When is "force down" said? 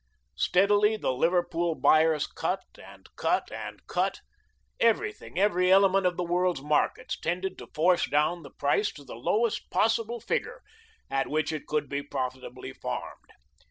7.75-8.41